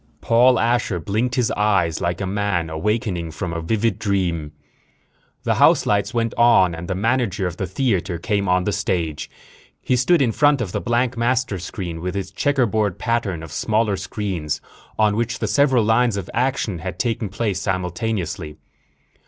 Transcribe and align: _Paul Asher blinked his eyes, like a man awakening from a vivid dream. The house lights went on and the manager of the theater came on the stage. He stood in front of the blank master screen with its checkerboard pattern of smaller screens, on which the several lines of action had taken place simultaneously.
_Paul 0.19 0.57
Asher 0.59 0.99
blinked 0.99 1.35
his 1.35 1.51
eyes, 1.51 2.01
like 2.01 2.21
a 2.21 2.25
man 2.25 2.71
awakening 2.71 3.29
from 3.29 3.53
a 3.53 3.61
vivid 3.61 3.99
dream. 3.99 4.51
The 5.43 5.53
house 5.61 5.85
lights 5.85 6.11
went 6.11 6.33
on 6.39 6.73
and 6.73 6.87
the 6.87 6.95
manager 6.95 7.45
of 7.45 7.57
the 7.57 7.67
theater 7.67 8.17
came 8.17 8.49
on 8.49 8.63
the 8.63 8.71
stage. 8.71 9.29
He 9.79 9.95
stood 9.95 10.19
in 10.19 10.31
front 10.31 10.59
of 10.59 10.71
the 10.71 10.81
blank 10.81 11.17
master 11.17 11.59
screen 11.59 12.01
with 12.01 12.15
its 12.15 12.31
checkerboard 12.31 12.97
pattern 12.97 13.43
of 13.43 13.51
smaller 13.51 13.95
screens, 13.95 14.59
on 14.97 15.15
which 15.15 15.37
the 15.37 15.47
several 15.47 15.83
lines 15.83 16.17
of 16.17 16.31
action 16.33 16.79
had 16.79 16.97
taken 16.97 17.29
place 17.29 17.61
simultaneously. 17.61 18.57